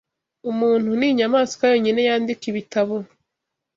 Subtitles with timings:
[0.51, 2.95] Umuntu ninyamaswa yonyine yandika ibitabo.